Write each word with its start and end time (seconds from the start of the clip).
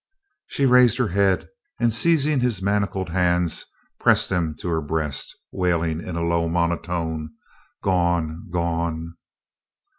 She 0.47 0.65
raised 0.65 0.97
her 0.97 1.09
head, 1.09 1.47
and 1.79 1.93
seizing 1.93 2.39
his 2.39 2.59
manacled 2.59 3.09
hands 3.09 3.65
pressed 3.99 4.29
them 4.31 4.55
to 4.57 4.67
her 4.67 4.81
breast, 4.81 5.37
wailing 5.51 6.01
in 6.03 6.15
a 6.15 6.25
low 6.25 6.49
monotone, 6.49 7.35
"Gone! 7.83 8.47
gone!" 8.49 9.17